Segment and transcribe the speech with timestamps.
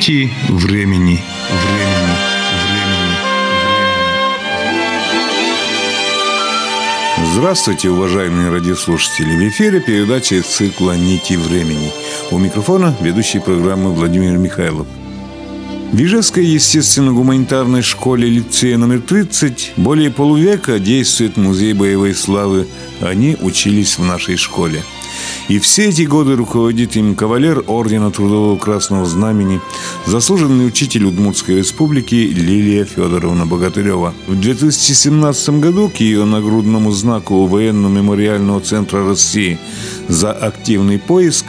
[0.00, 0.32] Времени.
[0.48, 1.22] Времени.
[1.50, 2.16] Времени.
[7.34, 9.36] Здравствуйте, уважаемые радиослушатели!
[9.36, 11.92] В эфире передача из цикла «Нити времени».
[12.30, 14.86] У микрофона ведущий программы Владимир Михайлов.
[15.92, 22.68] В Ижевской естественно-гуманитарной школе лицея номер 30 более полувека действует музей боевой славы.
[23.02, 24.82] Они учились в нашей школе.
[25.48, 29.60] И все эти годы руководит им кавалер Ордена Трудового Красного Знамени,
[30.06, 34.14] заслуженный учитель Удмуртской Республики Лилия Федоровна Богатырева.
[34.28, 39.58] В 2017 году к ее нагрудному знаку Военно-мемориального центра России
[40.08, 41.44] за активный поиск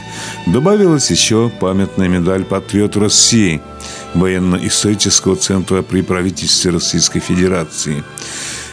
[0.46, 3.60] добавилась еще памятная медаль «Патриот России»
[4.14, 8.02] военно-исторического центра при правительстве Российской Федерации.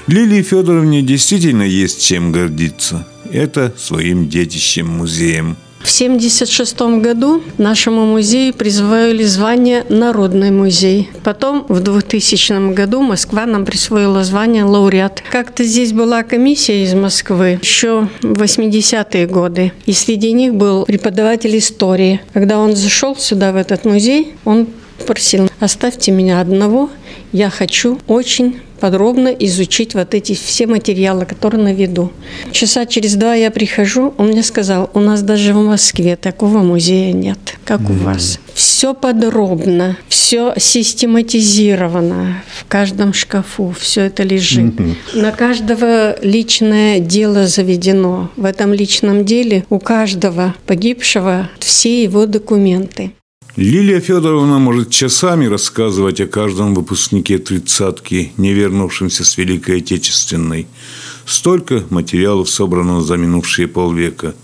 [0.07, 5.57] Лилии Федоровне действительно есть чем гордиться– это своим детищем-музеем.
[5.79, 11.09] В 1976 году нашему музею присвоили звание «Народный музей».
[11.23, 15.23] Потом в 2000 году Москва нам присвоила звание «Лауреат».
[15.31, 19.71] Как-то здесь была комиссия из Москвы еще в 80-е годы.
[19.85, 22.19] И среди них был преподаватель истории.
[22.33, 24.67] Когда он зашел сюда, в этот музей, он
[25.07, 26.89] просил, оставьте меня одного,
[27.31, 32.11] я хочу очень подробно изучить вот эти все материалы, которые на виду.
[32.51, 37.13] Часа через два я прихожу, он мне сказал, у нас даже в Москве такого музея
[37.13, 38.01] нет, как mm-hmm.
[38.01, 38.39] у вас.
[38.53, 44.73] Все подробно, все систематизировано, в каждом шкафу все это лежит.
[44.75, 45.21] Mm-hmm.
[45.21, 48.31] На каждого личное дело заведено.
[48.35, 53.13] В этом личном деле у каждого погибшего все его документы.
[53.55, 60.67] Лилия Федоровна может часами рассказывать о каждом выпускнике тридцатки, не вернувшемся с Великой Отечественной.
[61.25, 64.35] Столько материалов собрано за минувшие полвека.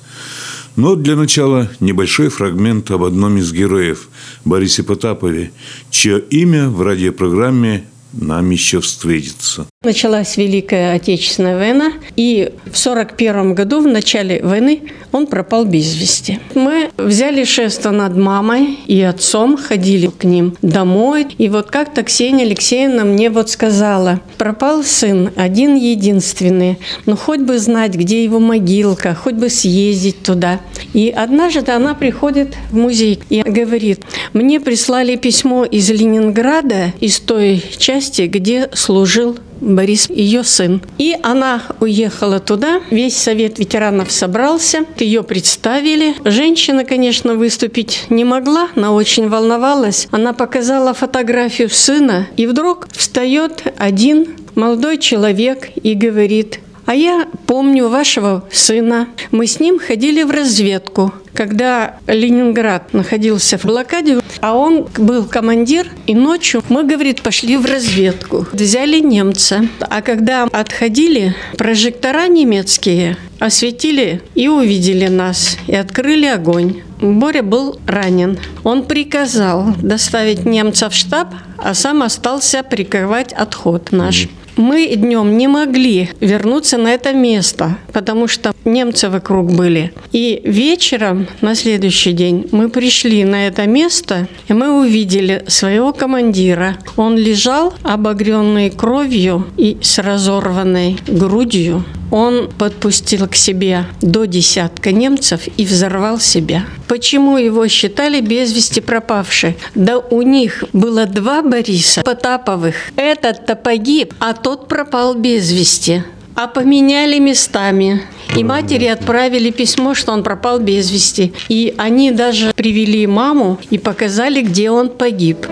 [0.75, 4.09] Но для начала небольшой фрагмент об одном из героев–
[4.45, 5.51] Борисе Потапове,
[5.89, 9.67] чье имя в радиопрограмме нам еще встретиться.
[9.83, 16.39] Началась Великая Отечественная война, и в 1941 году, в начале войны, он пропал без вести.
[16.55, 22.45] Мы взяли шество над мамой и отцом, ходили к ним домой, и вот как-то Ксения
[22.45, 29.15] Алексеевна мне вот сказала, пропал сын, один единственный, ну хоть бы знать, где его могилка,
[29.15, 30.59] хоть бы съездить туда.
[30.93, 34.01] И однажды она приходит в музей и говорит,
[34.33, 40.81] мне прислали письмо из Ленинграда, из той части, где служил Борис, ее сын.
[40.97, 46.15] И она уехала туда, весь совет ветеранов собрался, ее представили.
[46.23, 50.07] Женщина, конечно, выступить не могла, она очень волновалась.
[50.11, 57.89] Она показала фотографию сына, и вдруг встает один молодой человек и говорит, а я помню
[57.89, 59.07] вашего сына.
[59.31, 65.87] Мы с ним ходили в разведку когда Ленинград находился в блокаде, а он был командир,
[66.07, 68.47] и ночью мы, говорит, пошли в разведку.
[68.53, 69.67] Взяли немца.
[69.81, 76.81] А когда отходили, прожектора немецкие осветили и увидели нас, и открыли огонь.
[77.01, 78.39] Боря был ранен.
[78.63, 84.29] Он приказал доставить немца в штаб, а сам остался прикрывать отход наш.
[84.57, 89.91] Мы днем не могли вернуться на это место, потому что немцы вокруг были.
[90.13, 96.77] И вечером на следующий день мы пришли на это место, и мы увидели своего командира.
[96.95, 101.83] Он лежал обогренный кровью и с разорванной грудью.
[102.11, 106.65] Он подпустил к себе до десятка немцев и взорвал себя.
[106.87, 109.57] Почему его считали без вести пропавший?
[109.73, 112.75] Да у них было два Бориса Потаповых.
[112.95, 116.03] Этот-то погиб, а тот пропал без вести.
[116.35, 118.01] А поменяли местами.
[118.35, 121.33] И матери отправили письмо, что он пропал без вести.
[121.47, 125.47] И они даже привели маму и показали, где он погиб.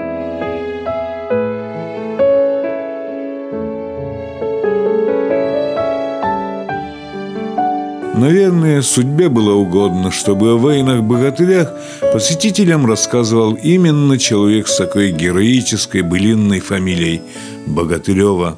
[8.24, 11.74] Наверное, судьбе было угодно, чтобы о войнах-богатырях
[12.14, 17.22] посетителям рассказывал именно человек с такой героической былинной фамилией–
[17.68, 18.58] Богатырева.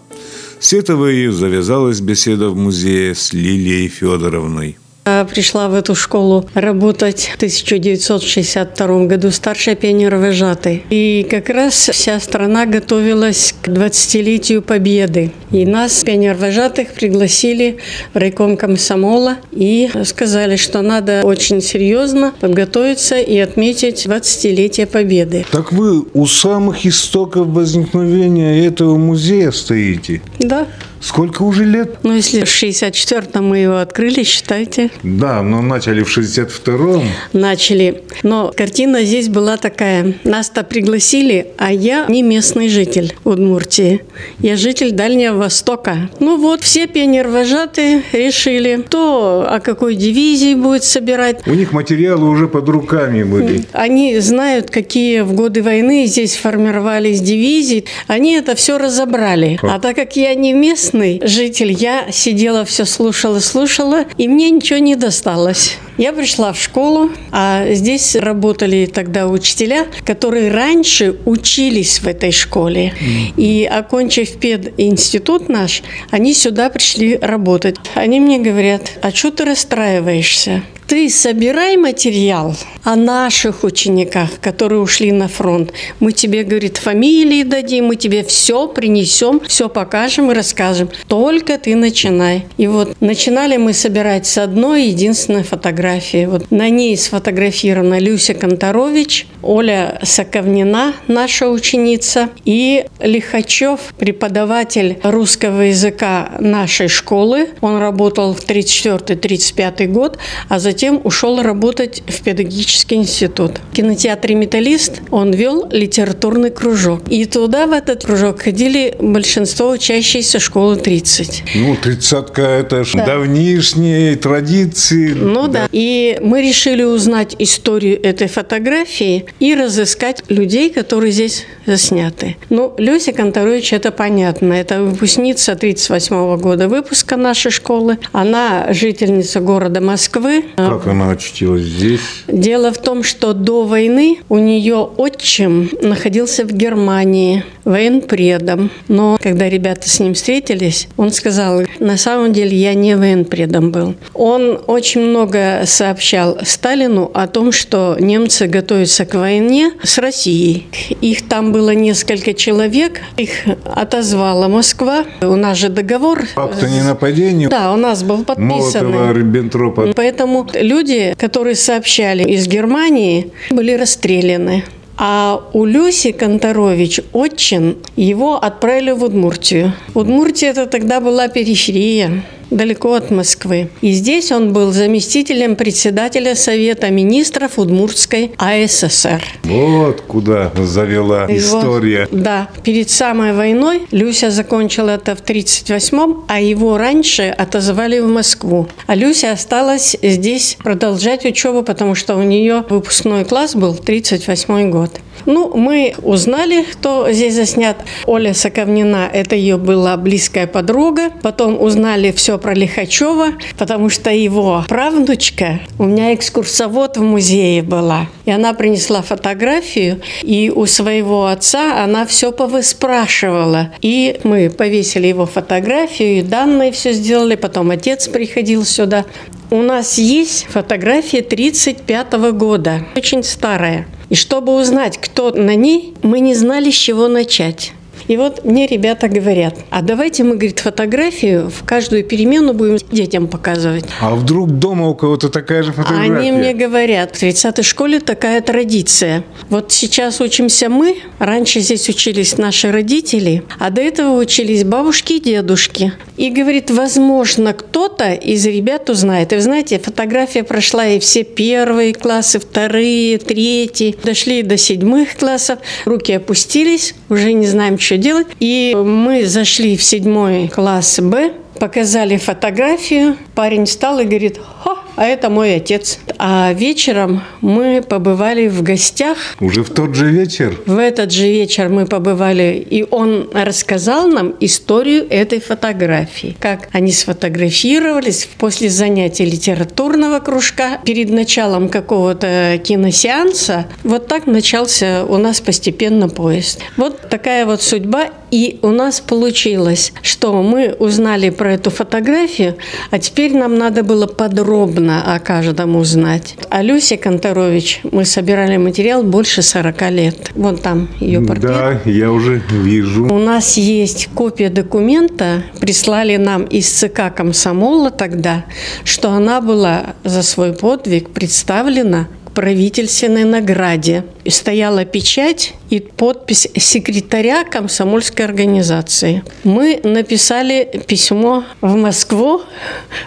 [0.60, 7.30] С этого и завязалась беседа в музее с Лилией Федоровной– Пришла в эту школу работать
[7.32, 10.84] в 1962 году старшая пионер-вожатой.
[10.90, 15.32] И как раз вся страна готовилась к 20-летию Победы.
[15.52, 17.78] И нас, пионер-вожатых, пригласили
[18.16, 25.46] в райком комсомола и сказали, что надо очень серьезно подготовиться и отметить 20-летие Победы.
[25.52, 30.24] Так вы у самых истоков возникновения этого музея стоите?
[30.40, 30.66] Да.
[31.06, 32.00] Сколько уже лет?
[32.02, 34.90] Ну, если в 64-м мы его открыли, считайте.
[35.04, 37.04] Да, но начали в 62-м.
[37.32, 38.02] Начали.
[38.24, 40.16] Но картина здесь была такая.
[40.24, 44.02] Нас-то пригласили, а я не местный житель Удмуртии.
[44.40, 46.10] Я житель Дальнего Востока.
[46.20, 51.46] Ну вот, все пионервожатые решили, кто о какой дивизии будет собирать.
[51.46, 53.66] У них материалы уже под руками были.
[53.74, 57.86] Они знают, какие в годы войны здесь формировались дивизии.
[58.08, 59.60] Они это все разобрали.
[59.62, 64.80] А так как я не местный житель, я сидела, все слушала, слушала, и мне ничего
[64.80, 65.78] не досталось.
[65.98, 72.94] Я пришла в школу, а здесь работали тогда учителя, которые раньше учились в этой школе.
[73.38, 77.78] И окончив пединститут наш, они сюда пришли работать.
[77.94, 80.64] Они мне говорят, а что ты расстраиваешься?
[80.88, 85.74] Ты собирай материал о наших учениках, которые ушли на фронт.
[86.00, 90.90] Мы тебе, говорит, фамилии дадим, мы тебе все принесем, все покажем и расскажем.
[91.08, 92.46] Только ты начинай.
[92.58, 96.28] И вот начинали мы собирать с одной единственной фотографии.
[96.28, 106.32] Вот на ней сфотографирована Люся Конторович, Оля Соковнина, наша ученица, и Лихачев, преподаватель русского языка
[106.40, 107.50] нашей школы.
[107.62, 110.18] Он работал в 34-35 год,
[110.50, 113.60] а затем ушел работать в педагогический институт.
[113.72, 117.02] В кинотеатре «Металлист» он вел литературный кружок.
[117.10, 121.44] И туда, в этот кружок, ходили большинство учащиеся школы 30.
[121.56, 123.06] Ну, тридцатка– это ж да.
[123.06, 125.14] давнишние традиции.
[125.14, 125.54] Ну да.
[125.64, 125.70] да.
[125.72, 132.38] И мы решили узнать историю этой фотографии и разыскать людей, которые здесь засняты.
[132.50, 134.54] Ну, Люся Конторович, это понятно.
[134.54, 137.98] Это выпускница 38 года выпуска нашей школы.
[138.12, 140.46] Она жительница города Москвы.
[140.56, 142.02] Как она очутилась здесь?
[142.28, 148.72] Дело в том, что до войны у нее отчим находился в Германии военпредом.
[148.88, 153.96] Но когда ребята с ним встретились, он сказал, на самом деле я не военпредом был.
[154.14, 160.68] Он очень много сообщал Сталину о том, что немцы готовятся к войне с Россией.
[161.02, 163.32] Их там было несколько человек, их
[163.66, 165.06] отозвала Москва.
[165.22, 166.26] У нас же договор.
[166.36, 167.48] Факт о ненападении.
[167.48, 168.92] Да, у нас был подписан.
[168.92, 169.94] Молотова, Риббентропа.
[169.96, 174.64] Поэтому люди, которые сообщали из Германии, были расстреляны.
[174.98, 179.74] А у Люси Конторович, отчин, его отправили в Удмуртию.
[179.94, 182.24] Удмуртия это тогда была периферия
[182.56, 183.70] далеко от Москвы.
[183.82, 189.24] И здесь он был заместителем председателя Совета министров Удмуртской АССР.
[189.44, 192.08] Вот куда завела и история.
[192.12, 192.50] Да.
[192.64, 198.68] Перед самой войной Люся закончила это в 1938-м, а его раньше отозвали в Москву.
[198.88, 205.02] А Люся осталась здесь продолжать учебу, потому что у нее выпускной класс был 1938 год.
[205.26, 207.78] Ну, мы узнали, кто здесь заснят.
[208.06, 211.10] Оля Соковнина, это ее была близкая подруга.
[211.22, 218.08] Потом узнали все про Лихачева, потому что его правнучка, у меня экскурсовод в музее была.
[218.26, 223.72] И она принесла фотографию, и у своего отца она все повыспрашивала.
[223.82, 227.34] И мы повесили его фотографию, и данные все сделали.
[227.34, 229.06] Потом отец приходил сюда.
[229.50, 233.88] У нас есть фотография 1935 года, очень старая.
[234.10, 237.74] И чтобы узнать, кто на ней, мы не знали, с чего начать.
[238.08, 243.28] И вот мне ребята говорят, а давайте мы, говорит, фотографию в каждую перемену будем детям
[243.28, 243.86] показывать.
[244.00, 246.14] А вдруг дома у кого-то такая же фотография?
[246.14, 249.24] Они мне говорят, в 30-й школе такая традиция.
[249.50, 255.20] Вот сейчас учимся мы, раньше здесь учились наши родители, а до этого учились бабушки и
[255.20, 255.94] дедушки.
[256.18, 259.34] И говорит, возможно, кто-то из ребят узнает.
[259.34, 265.60] И вы знаете, фотография прошла и все первые классы, вторые, третьи, дошли до седьмых классов,
[265.86, 268.28] руки опустились, уже не знаем, что делать.
[268.40, 275.06] И мы зашли в седьмой класс Б, показали фотографию, парень встал и говорит, Хо, а
[275.06, 276.00] это мой отец.
[276.18, 279.18] А вечером мы побывали в гостях.
[279.40, 280.58] Уже в тот же вечер?
[280.66, 286.36] В этот же вечер мы побывали, и он рассказал нам историю этой фотографии.
[286.40, 293.66] Как они сфотографировались после занятия литературного кружка, перед началом какого-то киносеанса.
[293.84, 296.62] Вот так начался у нас постепенно поезд.
[296.78, 298.10] Вот такая вот судьба.
[298.36, 302.58] И у нас получилось, что мы узнали про эту фотографию,
[302.92, 306.36] а теперь нам надо было подробно о каждом узнать.
[306.50, 310.32] А Люся Конторович, мы собирали материал больше 40 лет.
[310.36, 311.50] Вон там ее портрет.
[311.50, 313.06] Да, я уже вижу.
[313.06, 318.44] У нас есть копия документа, прислали нам из ЦК комсомола тогда,
[318.84, 324.04] что она была за свой подвиг представлена правительственной награде.
[324.26, 329.24] И стояла печать и подпись секретаря комсомольской организации.
[329.44, 332.42] Мы написали письмо в Москву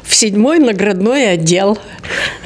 [0.03, 1.79] в седьмой наградной отдел.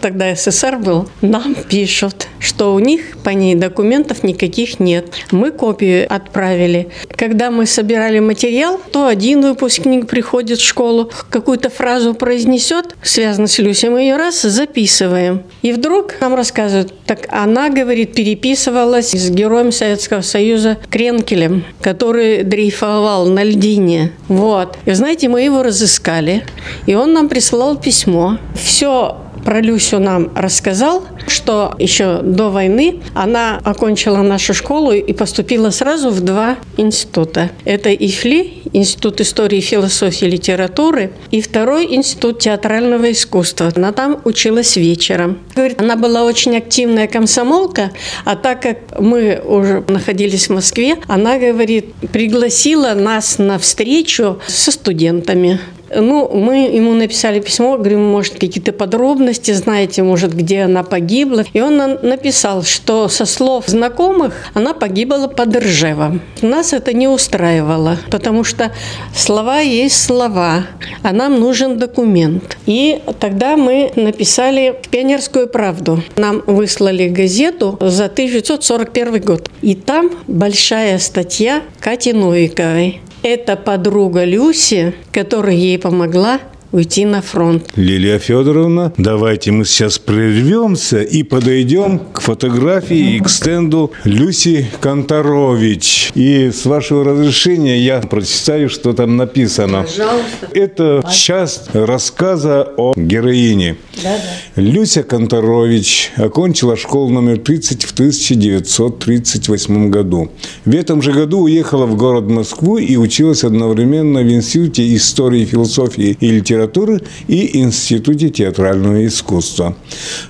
[0.00, 1.09] Тогда СССР был.
[1.21, 5.07] Нам пишут, что у них по ней документов никаких нет.
[5.31, 6.88] Мы копию отправили.
[7.16, 13.59] Когда мы собирали материал, то один выпускник приходит в школу, какую-то фразу произнесет, связано с
[13.59, 15.42] Люсей, мы ее раз записываем.
[15.62, 23.26] И вдруг нам рассказывают, так она, говорит, переписывалась с героем Советского Союза Кренкелем, который дрейфовал
[23.26, 24.12] на льдине.
[24.28, 24.76] Вот.
[24.85, 26.45] И знаете, мы его разыскали,
[26.87, 28.38] и он нам прислал письмо.
[28.54, 35.70] Все про Люсю нам рассказал, что еще до войны она окончила нашу школу и поступила
[35.70, 37.50] сразу в два института.
[37.64, 43.72] Это ИФЛИ, Институт истории, философии и литературы, и второй Институт театрального искусства.
[43.75, 45.38] Она там училась вечером.
[45.54, 47.92] Говорит, она была очень активная комсомолка,
[48.25, 54.70] а так как мы уже находились в Москве, она, говорит, пригласила нас на встречу со
[54.70, 55.61] студентами.
[55.94, 61.44] Ну, мы ему написали письмо, говорим, может, какие-то подробности знаете, может, где она погибла.
[61.52, 66.20] И он написал, что со слов знакомых она погибла под Ржевом.
[66.40, 68.72] Нас это не устраивало, потому что
[69.14, 70.66] слова есть слова,
[71.02, 72.56] а нам нужен документ.
[72.66, 76.02] И тогда мы написали «Пионерскую правду».
[76.16, 79.50] Нам выслали газету за 1941 год.
[79.61, 86.41] И там большая статья Кати Новиковой это подруга Люси, которая ей помогла
[86.73, 87.71] уйти на фронт.
[87.76, 96.12] Лилия Федоровна, давайте мы сейчас прервемся и подойдем к фотографии и к стенду Люси Конторович.
[96.14, 99.83] И с вашего разрешения я прочитаю, что там написано.
[99.83, 100.49] Пожалуйста.
[100.52, 103.76] Это часть рассказа о героине.
[104.02, 104.62] Да, да.
[104.62, 110.31] Люся Конторович окончила школу номер 30 в 1938 году.
[110.64, 116.17] В этом же году уехала в город Москву и училась одновременно в Институте истории, философии
[116.19, 119.75] и литературы литературы и Институте театрального искусства.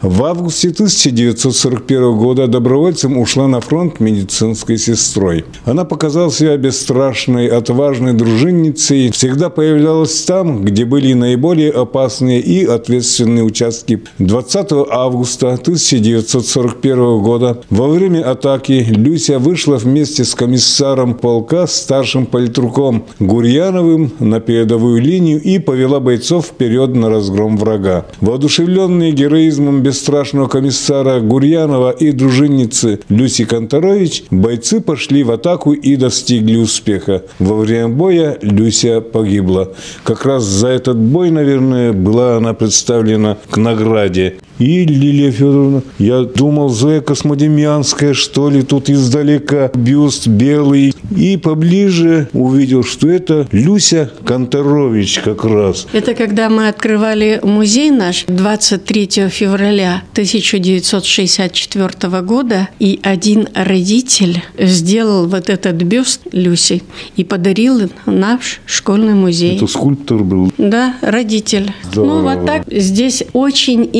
[0.00, 5.44] В августе 1941 года добровольцем ушла на фронт медицинской сестрой.
[5.64, 13.44] Она показала себя бесстрашной, отважной дружинницей, всегда появлялась там, где были наиболее опасные и ответственные
[13.44, 14.02] участки.
[14.18, 23.04] 20 августа 1941 года во время атаки Люся вышла вместе с комиссаром полка, старшим политруком
[23.18, 28.06] Гурьяновым на передовую линию и повела бойцов бойцов вперед на разгром врага.
[28.20, 36.58] Воодушевленные героизмом бесстрашного комиссара Гурьянова и дружинницы Люси Конторович, бойцы пошли в атаку и достигли
[36.58, 37.22] успеха.
[37.40, 39.72] Во время боя Люся погибла.
[40.04, 44.36] Как раз за этот бой, наверное, была она представлена к награде.
[44.58, 50.92] И, Лилия Федоровна, я думал, Зоя Космодемьянская, что ли, тут издалека, бюст белый.
[51.16, 55.86] И поближе увидел, что это Люся Конторович как раз.
[55.92, 65.50] Это когда мы открывали музей наш 23 февраля 1964 года, и один родитель сделал вот
[65.50, 66.82] этот бюст Люси
[67.16, 69.56] и подарил наш школьный музей.
[69.56, 70.52] Это скульптор был?
[70.58, 71.72] Да, родитель.
[71.90, 72.14] Здорово.
[72.14, 72.62] Ну, вот так.
[72.70, 73.90] Здесь очень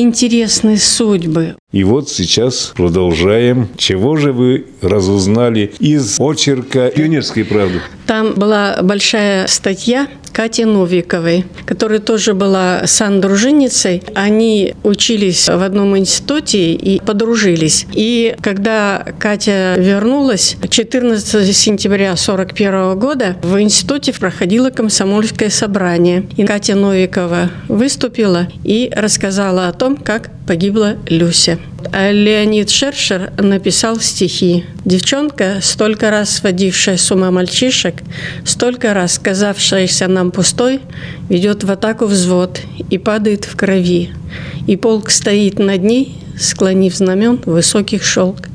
[0.43, 1.55] интересные судьбы.
[1.73, 3.67] И вот сейчас продолжаем.
[3.77, 7.81] Чего же вы разузнали из очерка «Пионерской правды»?
[8.05, 14.03] Там была большая статья Кати Новиковой, которая тоже была сан-дружинницей.
[14.15, 17.85] Они учились в одном институте и подружились.
[17.93, 26.27] И когда Катя вернулась, 14 сентября 1941 года в институте проходило комсомольское собрание.
[26.35, 31.59] И Катя Новикова выступила и рассказала о том, как погибла Люся.
[31.91, 34.65] Леонид Шершер написал стихи.
[34.85, 37.95] Девчонка, столько раз сводившая с ума мальчишек,
[38.45, 40.79] столько раз казавшаяся нам пустой,
[41.29, 44.09] ведет в атаку взвод и падает в крови.
[44.65, 48.47] И полк стоит над ней, склонив знамен высоких шелк.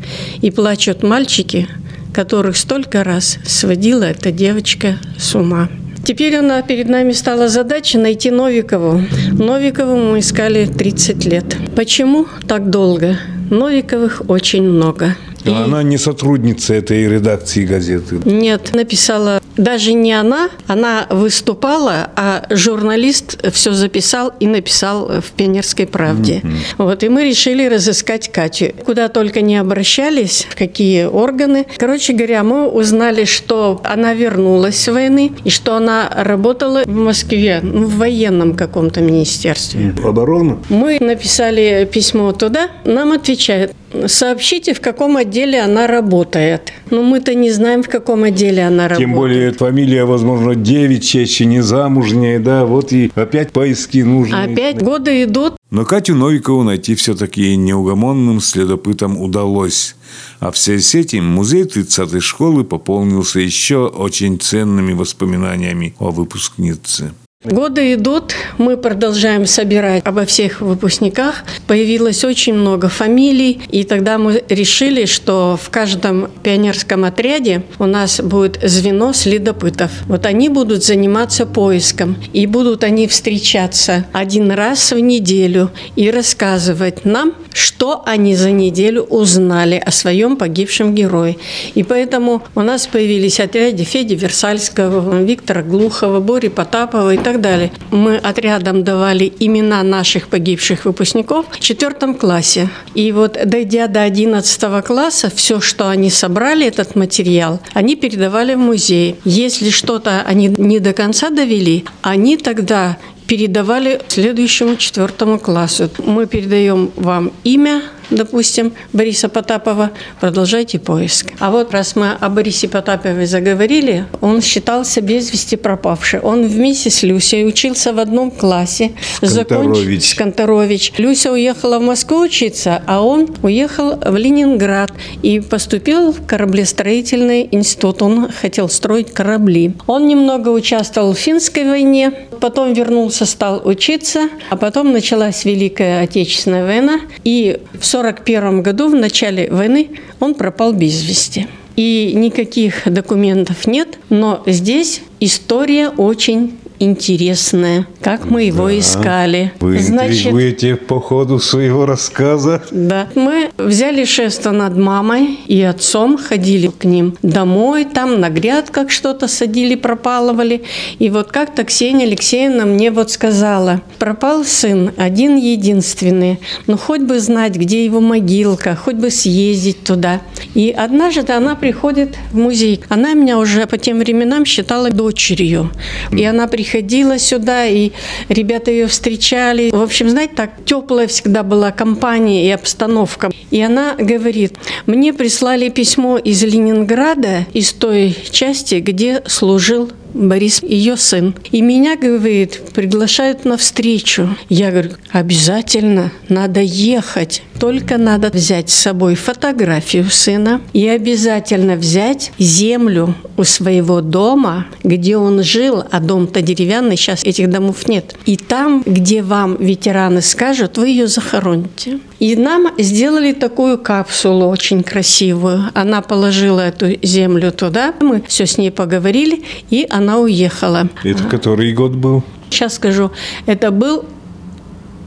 [0.42, 1.68] И плачут мальчики,
[2.12, 5.68] которых столько раз сводила эта девочка с ума.
[6.08, 9.02] Теперь она перед нами стала задача найти Новикову.
[9.30, 11.44] Новикову мы искали 30 лет.
[11.76, 13.18] Почему так долго?
[13.50, 15.16] Новиковых очень много.
[15.44, 15.50] И...
[15.50, 18.20] Она не сотрудница этой редакции газеты.
[18.24, 25.86] Нет, написала даже не она, она выступала, а журналист все записал и написал в «Пионерской
[25.86, 26.40] правде».
[26.42, 26.56] Mm-hmm.
[26.78, 28.72] Вот, и мы решили разыскать Катю.
[28.84, 31.66] Куда только не обращались, в какие органы.
[31.76, 37.60] Короче говоря, мы узнали, что она вернулась с войны и что она работала в Москве,
[37.62, 39.94] ну, в военном каком-то министерстве.
[40.04, 40.58] Оборона?
[40.68, 43.72] Мы написали письмо туда, нам отвечают,
[44.06, 46.72] сообщите, в каком отделе она работает.
[46.90, 49.08] Но мы-то не знаем, в каком отделе она работает.
[49.08, 54.34] Тем более фамилия, возможно, девичья, еще не замужняя, да, вот и опять поиски нужны.
[54.34, 55.54] Опять годы идут.
[55.70, 59.96] Но Катю Новикову найти все-таки неугомонным следопытам удалось.
[60.40, 67.12] А в связи с этим музей 30-й школы пополнился еще очень ценными воспоминаниями о выпускнице.
[67.44, 71.44] Годы идут, мы продолжаем собирать обо всех выпускниках.
[71.68, 78.20] Появилось очень много фамилий, и тогда мы решили, что в каждом пионерском отряде у нас
[78.20, 79.92] будет звено следопытов.
[80.08, 87.04] Вот они будут заниматься поиском, и будут они встречаться один раз в неделю и рассказывать
[87.04, 91.36] нам, что они за неделю узнали о своем погибшем герое.
[91.76, 97.70] И поэтому у нас появились отряды Феди Версальского, Виктора Глухова, Бори Потапова и так далее.
[97.90, 102.70] Мы отрядом давали имена наших погибших выпускников в четвертом классе.
[102.94, 108.58] И вот дойдя до 11 класса, все, что они собрали, этот материал, они передавали в
[108.58, 109.16] музей.
[109.24, 115.90] Если что-то они не до конца довели, они тогда передавали следующему четвертому классу.
[115.98, 121.32] Мы передаем вам имя, допустим, Бориса Потапова, продолжайте поиск.
[121.38, 126.20] А вот раз мы о Борисе Потапове заговорили, он считался без вести пропавший.
[126.20, 128.92] Он вместе с Люсей учился в одном классе.
[129.20, 130.04] Законч...
[130.04, 130.92] Сканторович.
[130.98, 138.02] Люся уехала в Москву учиться, а он уехал в Ленинград и поступил в кораблестроительный институт.
[138.02, 139.72] Он хотел строить корабли.
[139.86, 146.64] Он немного участвовал в финской войне, потом вернулся, стал учиться, а потом началась Великая Отечественная
[146.64, 149.90] война, и в 1941 году, в начале войны,
[150.20, 151.46] он пропал без вести.
[151.76, 158.78] И никаких документов нет, но здесь история очень интересное, как мы его Да.
[158.78, 159.52] искали.
[159.60, 162.62] Вы интригуете по ходу своего рассказа.
[162.70, 163.08] Да.
[163.14, 169.28] Мы взяли шество над мамой и отцом, ходили к ним домой, там на грядках что-то
[169.28, 170.62] садили, пропалывали.
[170.98, 177.18] И вот как-то Ксения Алексеевна мне вот сказала, пропал сын, один единственный, но хоть бы
[177.20, 180.20] знать, где его могилка, хоть бы съездить туда.
[180.54, 182.80] И однажды она приходит в музей.
[182.88, 185.70] Она меня уже по тем временам считала дочерью.
[186.12, 187.92] И она приходила сюда, и
[188.28, 189.70] ребята ее встречали.
[189.70, 193.30] В общем, знаете, так теплая всегда была компания и обстановка.
[193.50, 194.54] И она говорит,
[194.86, 201.34] мне прислали письмо из Ленинграда, из той части, где служил Борис, ее сын.
[201.50, 204.36] И меня, говорит, приглашают на встречу.
[204.48, 207.42] Я говорю, обязательно надо ехать.
[207.58, 215.16] Только надо взять с собой фотографию сына и обязательно взять землю у своего дома, где
[215.16, 218.14] он жил, а дом-то деревянный, сейчас этих домов нет.
[218.26, 221.98] И там, где вам ветераны скажут, вы ее захороните.
[222.20, 225.70] И нам сделали такую капсулу очень красивую.
[225.74, 230.88] Она положила эту землю туда, мы все с ней поговорили, и она уехала.
[231.04, 232.22] Это который год был?
[232.48, 233.10] Сейчас скажу,
[233.46, 234.04] это был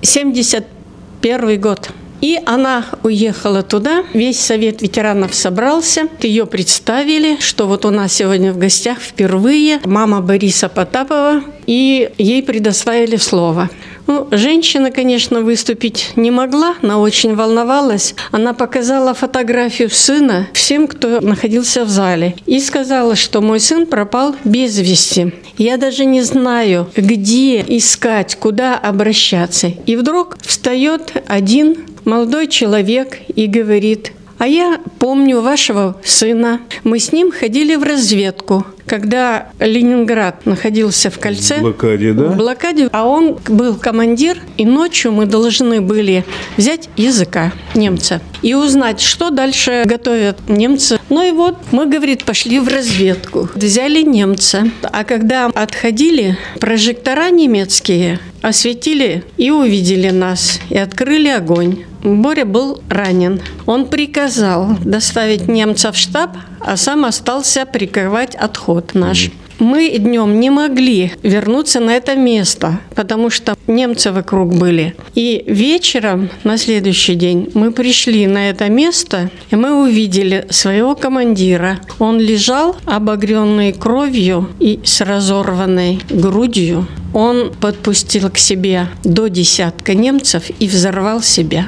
[0.01, 1.89] 71 год.
[2.21, 8.53] И она уехала туда, весь совет ветеранов собрался, ее представили, что вот у нас сегодня
[8.53, 13.71] в гостях впервые мама Бориса Потапова, и ей предоставили слово.
[14.07, 18.15] Ну, женщина, конечно, выступить не могла, она очень волновалась.
[18.31, 24.35] Она показала фотографию сына всем, кто находился в зале, и сказала, что мой сын пропал
[24.43, 25.33] без вести.
[25.57, 29.71] Я даже не знаю, где искать, куда обращаться.
[29.85, 36.61] И вдруг встает один молодой человек и говорит, а я помню вашего сына.
[36.83, 41.57] Мы с ним ходили в разведку, когда Ленинград находился в кольце.
[41.57, 42.23] В блокаде, да?
[42.23, 42.89] В блокаде.
[42.91, 46.25] А он был командир, и ночью мы должны были
[46.57, 50.99] взять языка немца и узнать, что дальше готовят немцы.
[51.09, 53.47] Ну и вот мы, говорит, пошли в разведку.
[53.53, 54.71] Взяли немца.
[54.81, 61.85] А когда отходили, прожектора немецкие осветили и увидели нас, и открыли огонь.
[62.03, 63.41] Боря был ранен.
[63.65, 69.31] Он приказал доставить немца в штаб, а сам остался прикрывать отход наш.
[69.61, 74.95] Мы днем не могли вернуться на это место, потому что немцы вокруг были.
[75.13, 81.79] И вечером на следующий день мы пришли на это место, и мы увидели своего командира.
[81.99, 86.87] Он лежал обогренный кровью и с разорванной грудью.
[87.13, 91.67] Он подпустил к себе до десятка немцев и взорвал себя.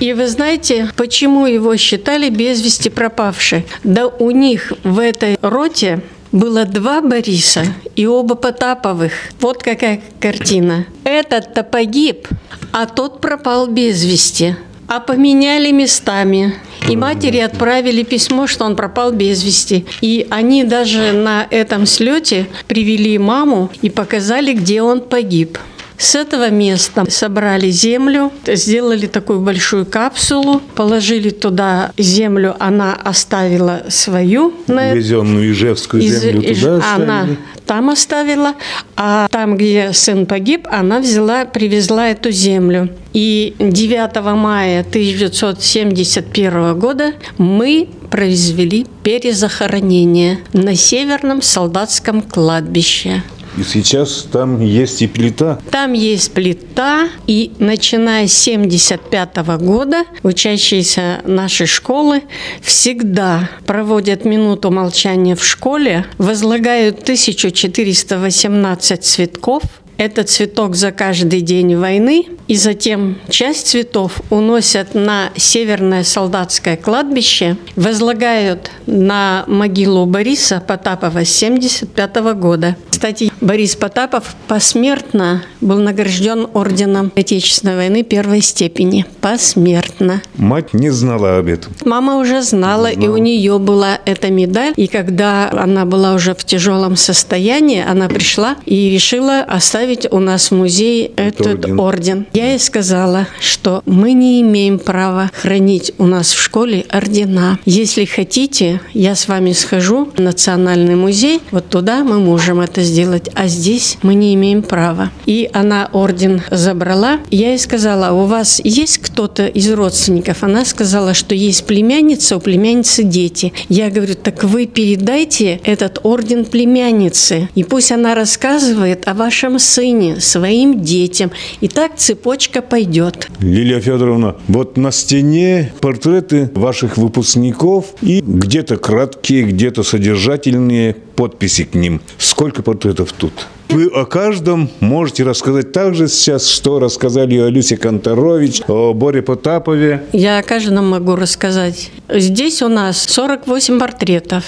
[0.00, 3.64] И вы знаете, почему его считали без вести пропавший?
[3.84, 9.12] Да у них в этой роте было два Бориса и оба Потаповых.
[9.40, 10.86] Вот какая картина.
[11.04, 12.28] Этот-то погиб,
[12.72, 14.56] а тот пропал без вести.
[14.88, 16.54] а поменяли местами.
[16.88, 19.84] И матери отправили письмо, что он пропал без вести.
[20.00, 25.58] И они даже на этом слете привели маму и показали, где он погиб.
[25.98, 34.52] С этого места собрали землю, сделали такую большую капсулу, положили туда землю, она оставила свою.
[34.68, 37.38] Увезенную Ижевскую Из- землю Иж- туда Она оставили?
[37.66, 38.54] там оставила,
[38.96, 42.90] а там, где сын погиб, она взяла, привезла эту землю.
[43.12, 53.22] И 9 мая 1971 года мы произвели перезахоронение на Северном солдатском кладбище.
[53.56, 55.58] И сейчас там есть и плита.
[55.70, 62.22] Там есть плита, и начиная с 1975 года учащиеся нашей школы
[62.60, 69.62] всегда проводят минуту молчания в школе, возлагают 1418 цветков,
[69.98, 77.56] это цветок за каждый день войны, и затем часть цветов уносят на Северное солдатское кладбище,
[77.74, 82.76] возлагают на могилу Бориса Потапова с 1975 года.
[82.88, 89.04] Кстати, Борис Потапов посмертно был награжден орденом Отечественной войны первой степени.
[89.20, 90.22] Посмертно.
[90.36, 91.74] Мать не знала об этом.
[91.84, 94.72] Мама уже знала, и у нее была эта медаль.
[94.76, 100.50] И когда она была уже в тяжелом состоянии, она пришла и решила оставить у нас
[100.50, 101.80] в музее этот орден.
[101.80, 102.26] орден.
[102.32, 107.58] Я ей сказала, что мы не имеем права хранить у нас в школе ордена.
[107.64, 113.30] Если хотите, я с вами схожу в Национальный музей, вот туда мы можем это сделать,
[113.34, 115.10] а здесь мы не имеем права.
[115.26, 117.20] И она орден забрала.
[117.30, 120.42] Я ей сказала, «А у вас есть кто-то из родственников?
[120.42, 123.52] Она сказала, что есть племянница, у племянницы дети.
[123.68, 129.75] Я говорю, так вы передайте этот орден племяннице, и пусть она рассказывает о вашем сыне,
[130.20, 131.30] своим детям.
[131.60, 133.28] И так цепочка пойдет.
[133.40, 141.74] Лилия Федоровна, вот на стене портреты ваших выпускников и где-то краткие, где-то содержательные подписи к
[141.74, 142.00] ним.
[142.18, 143.32] Сколько портретов тут?
[143.68, 149.22] Вы о каждом можете рассказать так же сейчас, что рассказали о Люсе Конторович, о Боре
[149.22, 150.04] Потапове.
[150.12, 151.90] Я о каждом могу рассказать.
[152.08, 154.44] Здесь у нас 48 портретов,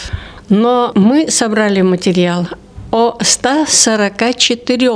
[0.49, 2.47] но мы собрали материал
[2.91, 4.91] о 144.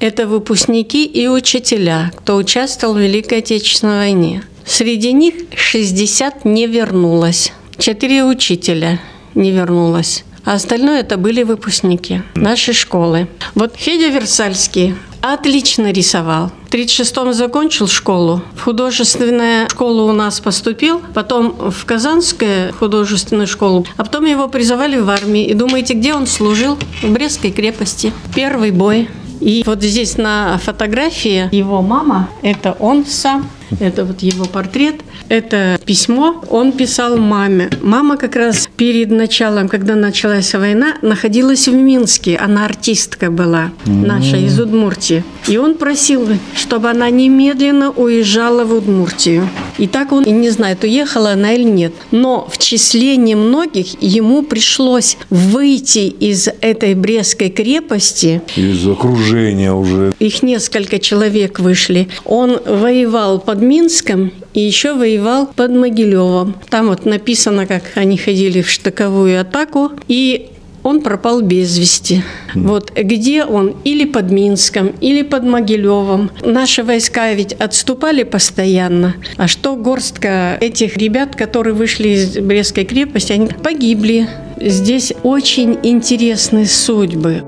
[0.00, 4.42] Это выпускники и учителя, кто участвовал в Великой Отечественной войне.
[4.64, 7.52] Среди них 60 не вернулось.
[7.78, 9.00] Четыре учителя
[9.34, 10.24] не вернулось.
[10.44, 13.28] А остальное это были выпускники нашей школы.
[13.54, 16.50] Вот Федя Версальский отлично рисовал.
[16.68, 18.42] В 36-м закончил школу.
[18.54, 24.98] В художественную школу у нас поступил, потом в Казанскую художественную школу, а потом его призывали
[24.98, 25.46] в армии.
[25.46, 26.78] И думаете, где он служил?
[27.02, 28.12] В Брестской крепости.
[28.34, 29.08] Первый бой.
[29.40, 33.48] И вот здесь на фотографии его мама, это он сам,
[33.80, 34.96] это вот его портрет,
[35.28, 37.70] это письмо он писал маме.
[37.82, 42.36] Мама как раз перед началом, когда началась война, находилась в Минске.
[42.36, 45.24] Она артистка была, наша из Удмуртии.
[45.46, 49.48] И он просил, чтобы она немедленно уезжала в Удмуртию.
[49.78, 51.92] И так он и не знает, уехала она или нет.
[52.10, 60.12] Но в числе немногих ему пришлось выйти из этой Брестской крепости Из окружения уже.
[60.18, 62.08] их несколько человек вышли.
[62.24, 66.54] Он воевал под Минском и еще воевал под Могилевом.
[66.70, 69.92] Там вот написано, как они ходили в штыковую атаку.
[70.08, 70.50] И
[70.82, 72.22] он пропал без вести.
[72.54, 73.76] Вот где он?
[73.84, 76.30] Или под Минском, или под Могилевом.
[76.42, 79.14] Наши войска ведь отступали постоянно.
[79.36, 84.28] А что горстка этих ребят, которые вышли из Брестской крепости, они погибли.
[84.60, 87.42] Здесь очень интересные судьбы.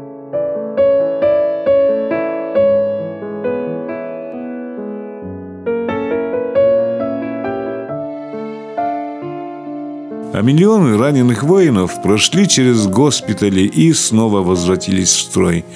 [10.40, 15.66] А миллионы раненых воинов прошли через госпитали и снова возвратились в строй.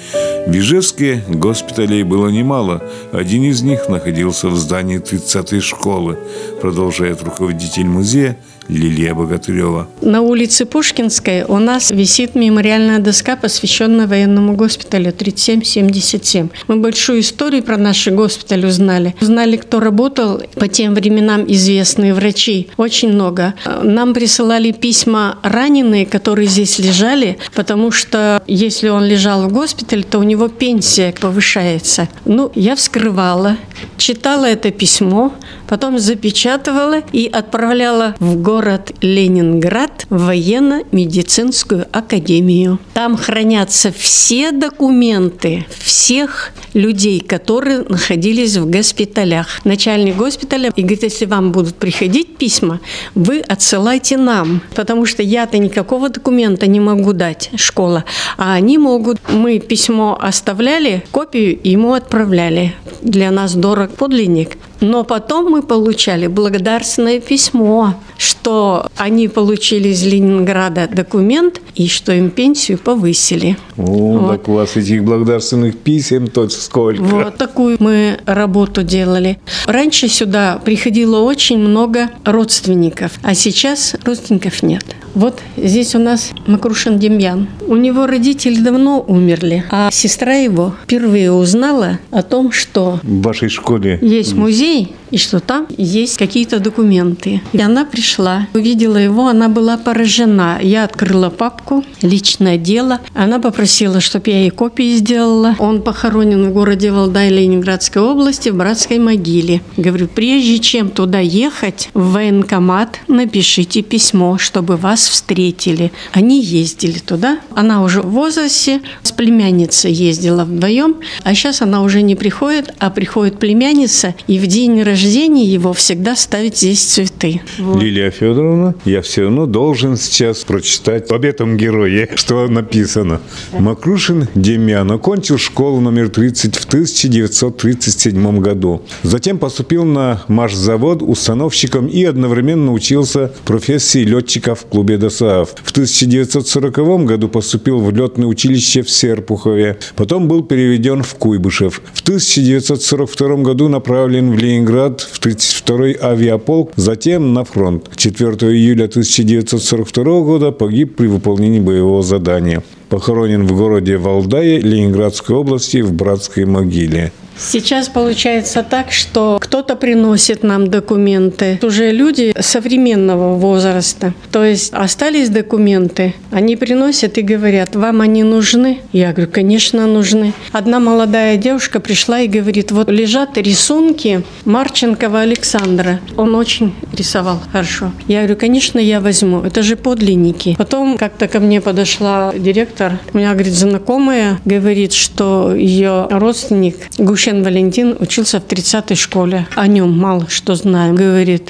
[0.47, 2.81] В Ижевске госпиталей было немало.
[3.11, 6.17] Один из них находился в здании 30-й школы,
[6.61, 9.87] продолжает руководитель музея Лилия Богатырева.
[10.01, 16.49] На улице Пушкинской у нас висит мемориальная доска, посвященная военному госпиталю 3777.
[16.67, 19.15] Мы большую историю про наши госпиталь узнали.
[19.21, 22.69] Узнали, кто работал по тем временам известные врачи.
[22.77, 23.53] Очень много.
[23.83, 30.19] Нам присылали письма раненые, которые здесь лежали, потому что если он лежал в госпитале, то
[30.19, 32.09] у него пенсия повышается.
[32.25, 33.57] Ну, я вскрывала,
[33.97, 35.33] читала это письмо,
[35.67, 42.79] потом запечатывала и отправляла в город Ленинград военно-медицинскую академию.
[42.93, 49.59] Там хранятся все документы всех людей, которые находились в госпиталях.
[49.65, 52.79] Начальник госпиталя и говорит, если вам будут приходить письма,
[53.13, 58.05] вы отсылайте нам, потому что я-то никакого документа не могу дать, школа,
[58.37, 59.17] а они могут.
[59.29, 62.73] Мы письмо оставляли, копию ему отправляли.
[63.01, 64.57] Для нас дорог подлинник.
[64.81, 72.29] Но потом мы получали благодарственное письмо, что они получили из Ленинграда документ и что им
[72.29, 73.57] пенсию повысили.
[73.77, 73.83] О,
[74.17, 74.31] вот.
[74.31, 77.01] так у вас этих благодарственных писем тут сколько.
[77.01, 79.39] Вот такую мы работу делали.
[79.65, 84.85] Раньше сюда приходило очень много родственников, а сейчас родственников нет.
[85.15, 87.47] Вот здесь у нас Макрушин Демьян.
[87.67, 93.47] У него родители давно умерли, а сестра его впервые узнала о том, что в вашей
[93.47, 97.41] школе есть музей и что там есть какие-то документы.
[97.53, 100.59] И она пришла, увидела его, она была поражена.
[100.61, 102.99] Я открыла папку, личное дело.
[103.13, 105.55] Она попросила, чтобы я ей копии сделала.
[105.59, 109.61] Он похоронен в городе Валдай Ленинградской области в братской могиле.
[109.77, 115.91] Говорю, прежде чем туда ехать, в военкомат напишите письмо, чтобы вас встретили.
[116.11, 117.39] Они ездили туда.
[117.55, 122.89] Она уже в возрасте, с племянницей ездила вдвоем, а сейчас она уже не приходит, а
[122.89, 127.41] приходит племянница, и в день рождения его всегда ставить здесь цветы.
[127.57, 127.81] Вот.
[127.81, 133.21] Лилия Федоровна, я все равно должен сейчас прочитать об этом герое, что написано.
[133.51, 133.59] Да.
[133.59, 138.81] Макрушин Демьян окончил школу номер 30 в 1937 году.
[139.03, 145.55] Затем поступил на машзавод установщиком и одновременно учился профессии летчика в клубе ДОСААФ.
[145.63, 149.77] В 1940 году поступил в летное училище в Серпухове.
[149.95, 151.81] Потом был переведен в Куйбышев.
[151.93, 157.89] В 1942 году направлен в Ленинград в 32-й авиаполк, затем на фронт.
[157.95, 162.63] 4 июля 1942 года погиб при выполнении боевого задания.
[162.89, 167.11] Похоронен в городе Валдае Ленинградской области в братской могиле.
[167.37, 171.59] Сейчас получается так, что кто-то приносит нам документы.
[171.61, 174.13] Уже люди современного возраста.
[174.31, 178.79] То есть остались документы, они приносят и говорят, вам они нужны?
[178.93, 180.33] Я говорю, конечно, нужны.
[180.51, 185.99] Одна молодая девушка пришла и говорит, вот лежат рисунки Марченкова Александра.
[186.15, 187.91] Он очень рисовал хорошо.
[188.07, 189.41] Я говорю, конечно, я возьму.
[189.41, 190.55] Это же подлинники.
[190.57, 192.99] Потом как-то ко мне подошла директор.
[193.13, 199.47] У меня, говорит, знакомая, говорит, что ее родственник Гуш Гущин Валентин учился в 30-й школе.
[199.55, 200.93] О нем мало что знаем.
[200.93, 201.49] Говорит,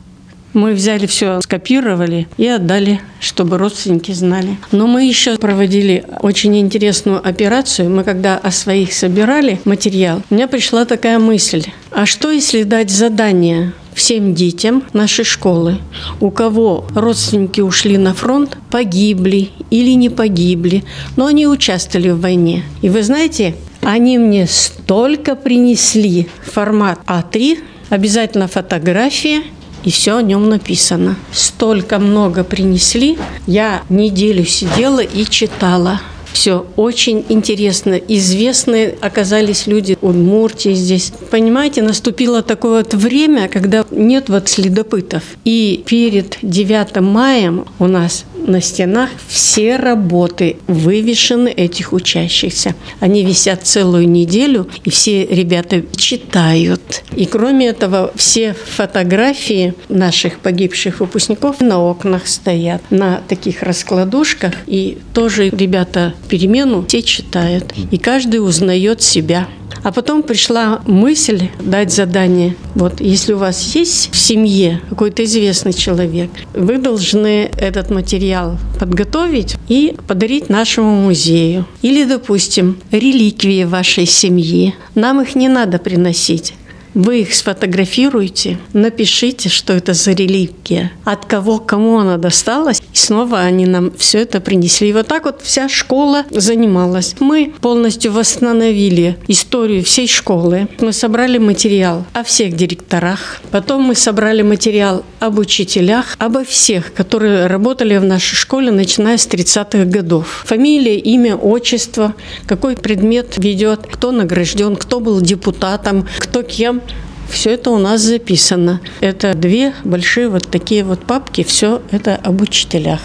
[0.53, 4.57] мы взяли все, скопировали и отдали, чтобы родственники знали.
[4.71, 7.89] Но мы еще проводили очень интересную операцию.
[7.89, 11.65] Мы когда о своих собирали материал, у меня пришла такая мысль.
[11.91, 15.79] А что если дать задание всем детям нашей школы,
[16.21, 20.85] у кого родственники ушли на фронт, погибли или не погибли,
[21.17, 22.63] но они участвовали в войне.
[22.81, 23.55] И вы знаете,
[23.85, 29.43] они мне столько принесли формат А3, обязательно фотография,
[29.83, 31.15] и все о нем написано.
[31.31, 33.17] Столько много принесли.
[33.45, 36.01] Я неделю сидела и читала.
[36.33, 37.93] Все очень интересно.
[37.93, 41.13] Известные оказались люди Удмуртии здесь.
[41.31, 45.23] Понимаете, наступило такое вот время, когда нет вот следопытов.
[45.45, 52.75] И перед 9 маем у нас на стенах все работы вывешены этих учащихся.
[52.99, 57.03] Они висят целую неделю, и все ребята читают.
[57.15, 64.53] И кроме этого, все фотографии наших погибших выпускников на окнах стоят, на таких раскладушках.
[64.67, 67.73] И тоже ребята перемену все читают.
[67.91, 69.47] И каждый узнает себя.
[69.83, 72.55] А потом пришла мысль дать задание.
[72.73, 79.55] Вот если у вас есть в семье какой-то известный человек, вы должны этот материал подготовить
[79.67, 81.65] и подарить нашему музею.
[81.81, 84.75] Или, допустим, реликвии вашей семьи.
[84.95, 86.53] Нам их не надо приносить.
[86.95, 92.81] Вы их сфотографируете, напишите, что это за реликвия, от кого кому она досталась.
[92.93, 94.89] И снова они нам все это принесли.
[94.89, 97.15] И вот так вот вся школа занималась.
[97.19, 100.69] Мы полностью восстановили историю всей школы.
[100.79, 103.41] Мы собрали материал о всех директорах.
[103.51, 109.27] Потом мы собрали материал об учителях, обо всех, которые работали в нашей школе, начиная с
[109.27, 110.43] 30-х годов.
[110.45, 112.15] Фамилия, имя, отчество,
[112.47, 116.81] какой предмет ведет, кто награжден, кто был депутатом, кто кем.
[117.29, 118.81] Все это у нас записано.
[119.01, 121.43] Это две большие вот такие вот папки.
[121.43, 123.01] Все это об учителях.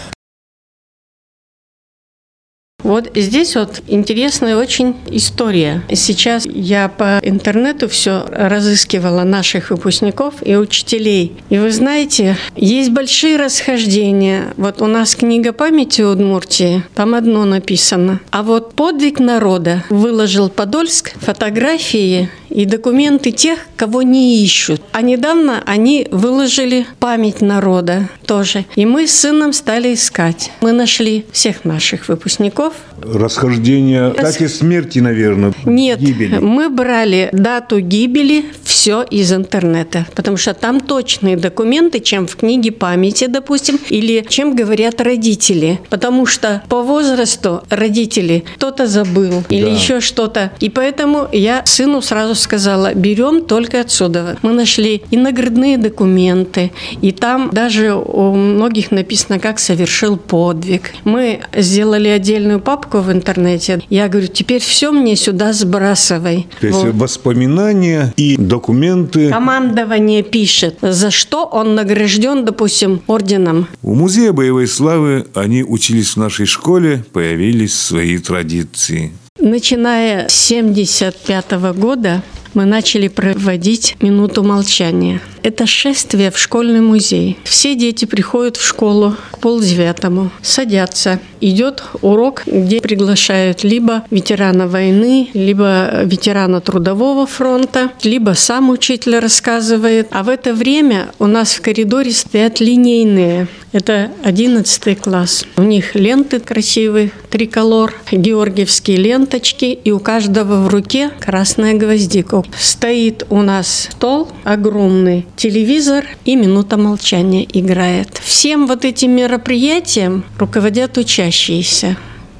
[2.83, 5.83] Вот здесь вот интересная очень история.
[5.93, 11.33] Сейчас я по интернету все разыскивала наших выпускников и учителей.
[11.49, 14.53] И вы знаете, есть большие расхождения.
[14.57, 18.19] Вот у нас книга памяти Удмуртии, там одно написано.
[18.31, 24.81] А вот подвиг народа выложил Подольск фотографии и документы тех, кого не ищут.
[24.91, 28.63] А недавно они выложили память народа тоже.
[28.77, 30.51] И мы с сыном стали искать.
[30.61, 32.73] Мы нашли всех наших выпускников.
[33.03, 35.51] Расхождение дате смерти, наверное.
[35.65, 36.37] Нет, гибели.
[36.37, 42.71] мы брали дату гибели все из интернета, потому что там точные документы, чем в книге
[42.71, 45.81] памяти, допустим, или чем говорят родители.
[45.89, 49.71] Потому что по возрасту родители кто-то забыл или Да.
[49.71, 50.51] еще что-то.
[50.61, 54.37] И поэтому я сыну сразу сказала, берем только отсюда.
[54.41, 57.93] Мы нашли и наградные документы, и там даже
[58.29, 60.93] у многих написано, как совершил подвиг.
[61.03, 63.81] Мы сделали отдельную папку в интернете.
[63.89, 66.47] Я говорю, теперь все мне сюда сбрасывай.
[66.59, 66.93] То есть Вот.
[66.95, 69.29] воспоминания и документы.
[69.29, 73.67] Командование пишет, за что он награжден, допустим, орденом.
[73.81, 79.11] У Музея боевой славы они учились в нашей школе, появились свои традиции.
[79.39, 82.21] Начиная с 1975 года
[82.53, 85.21] мы начали проводить минуту молчания.
[85.43, 87.37] Это шествие в школьный музей.
[87.43, 91.19] Все дети приходят в школу к полдевятому, садятся.
[91.39, 100.07] Идет урок, где приглашают либо ветерана войны, либо ветерана трудового фронта, либо сам учитель рассказывает.
[100.11, 103.47] А в это время у нас в коридоре стоят линейные.
[103.71, 105.45] Это 11 класс.
[105.55, 112.43] У них ленты красивые, триколор, георгиевские ленточки, и у каждого в руке красная гвоздика.
[112.59, 118.21] Стоит у нас стол огромный, телевизор и минута молчания играет.
[118.23, 121.97] Всем вот этим мероприятиям руководят учащиеся.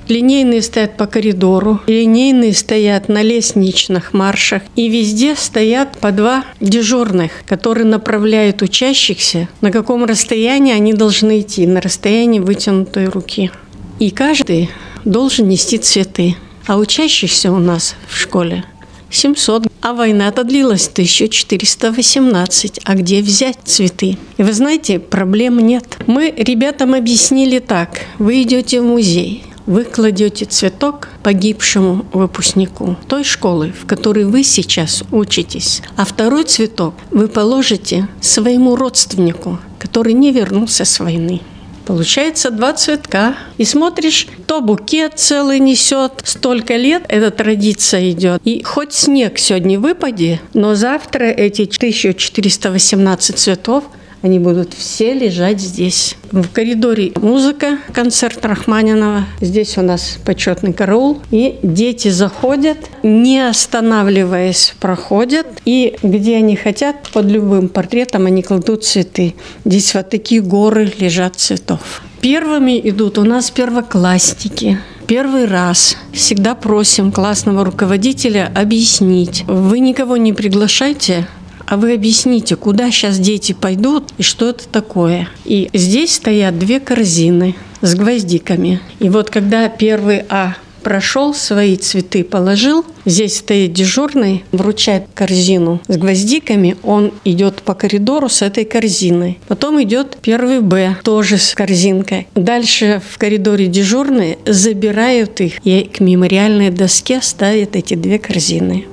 [0.07, 7.31] Линейные стоят по коридору, линейные стоят на лестничных маршах, и везде стоят по два дежурных,
[7.45, 13.51] которые направляют учащихся, на каком расстоянии они должны идти, на расстоянии вытянутой руки.
[13.99, 14.69] И каждый
[15.05, 16.35] должен нести цветы.
[16.67, 18.65] А учащихся у нас в школе
[19.11, 19.67] 700.
[19.81, 22.79] А война-то длилась 1418.
[22.83, 24.17] А где взять цветы?
[24.37, 25.97] И вы знаете, проблем нет.
[26.07, 28.01] Мы ребятам объяснили так.
[28.19, 35.03] Вы идете в музей, вы кладете цветок погибшему выпускнику той школы, в которой вы сейчас
[35.11, 41.41] учитесь, а второй цветок вы положите своему родственнику, который не вернулся с войны.
[41.85, 43.35] Получается два цветка.
[43.57, 46.13] И смотришь, то букет целый несет.
[46.23, 48.41] Столько лет эта традиция идет.
[48.43, 53.85] И хоть снег сегодня выпади, но завтра эти 1418 цветов
[54.21, 56.15] они будут все лежать здесь.
[56.31, 59.25] В коридоре музыка, концерт Рахманинова.
[59.41, 61.21] Здесь у нас почетный караул.
[61.31, 65.47] И дети заходят, не останавливаясь, проходят.
[65.65, 69.35] И где они хотят, под любым портретом они кладут цветы.
[69.65, 72.03] Здесь вот такие горы лежат цветов.
[72.21, 74.77] Первыми идут у нас первоклассники.
[75.07, 79.43] Первый раз всегда просим классного руководителя объяснить.
[79.47, 81.27] Вы никого не приглашайте,
[81.71, 85.29] а вы объясните, куда сейчас дети пойдут и что это такое.
[85.45, 88.81] И здесь стоят две корзины с гвоздиками.
[88.99, 95.95] И вот когда первый А прошел, свои цветы положил, здесь стоит дежурный, вручает корзину с
[95.95, 99.39] гвоздиками, он идет по коридору с этой корзиной.
[99.47, 102.27] Потом идет первый Б, тоже с корзинкой.
[102.35, 108.87] Дальше в коридоре дежурные забирают их и к мемориальной доске ставят эти две корзины.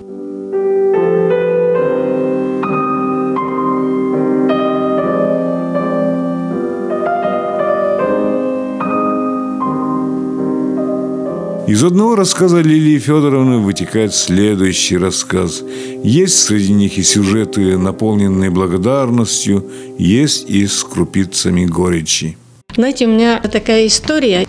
[11.69, 15.63] Из одного рассказа Лилии Федоровны вытекает следующий рассказ.
[16.03, 19.67] Есть среди них и сюжеты, наполненные благодарностью,
[19.99, 22.39] есть и с крупицами горечи.
[22.75, 24.47] Знаете, у меня такая история.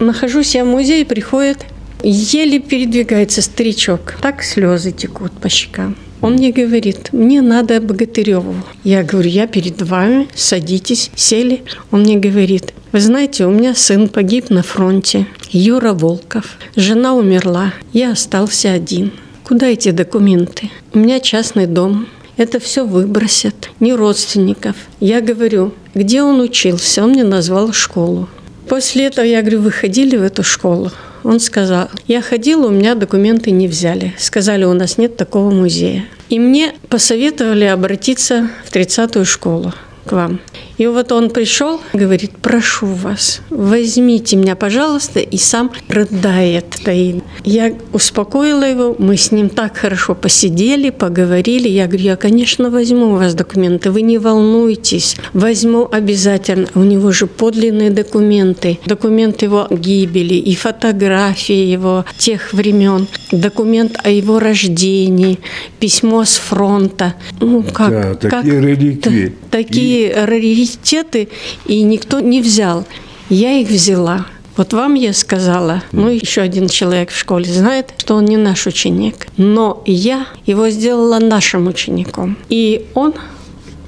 [0.00, 1.66] Нахожусь я в музее, приходит,
[2.02, 4.16] еле передвигается старичок.
[4.20, 5.94] Так слезы текут по щекам.
[6.20, 8.56] Он мне говорит, мне надо Богатыреву.
[8.82, 11.62] Я говорю, я перед вами, садитесь, сели.
[11.92, 16.58] Он мне говорит, вы знаете, у меня сын погиб на фронте, Юра Волков.
[16.76, 19.12] Жена умерла, я остался один.
[19.44, 20.70] Куда эти документы?
[20.92, 24.76] У меня частный дом, это все выбросят, ни родственников.
[25.00, 27.02] Я говорю, где он учился?
[27.02, 28.28] Он мне назвал школу.
[28.68, 30.90] После этого я говорю, вы ходили в эту школу?
[31.24, 34.14] Он сказал, я ходил, у меня документы не взяли.
[34.18, 36.04] Сказали, у нас нет такого музея.
[36.28, 39.72] И мне посоветовали обратиться в 30-ю школу
[40.04, 40.40] к вам.
[40.78, 46.66] И вот он пришел, говорит, прошу вас, возьмите меня, пожалуйста, и сам рыдает.
[46.84, 47.22] Таин.
[47.44, 51.68] Я успокоила его, мы с ним так хорошо посидели, поговорили.
[51.68, 56.66] Я говорю, я, конечно, возьму у вас документы, вы не волнуйтесь, возьму обязательно.
[56.74, 64.10] У него же подлинные документы, документ его гибели и фотографии его тех времен, документ о
[64.10, 65.38] его рождении,
[65.78, 67.14] письмо с фронта.
[67.40, 69.32] Ну, как, Да, такие как, реликвии.
[69.50, 70.26] Такие
[70.62, 71.28] раритеты,
[71.66, 72.84] и никто не взял.
[73.28, 74.26] Я их взяла.
[74.56, 78.66] Вот вам я сказала, ну еще один человек в школе знает, что он не наш
[78.66, 79.28] ученик.
[79.38, 82.36] Но я его сделала нашим учеником.
[82.50, 83.14] И он